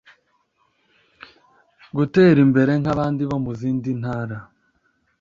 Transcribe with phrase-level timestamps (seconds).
[1.95, 4.37] gutera imbere nkabandi bo muzindi ntara